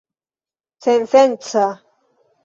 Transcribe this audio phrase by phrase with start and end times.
[0.83, 1.65] sensenca